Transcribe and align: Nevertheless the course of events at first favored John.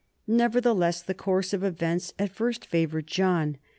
Nevertheless 0.25 1.03
the 1.03 1.13
course 1.13 1.53
of 1.53 1.63
events 1.63 2.11
at 2.17 2.31
first 2.31 2.65
favored 2.65 3.05
John. 3.05 3.59